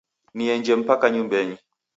[0.35, 1.57] Nienje mpaka nyumbenyi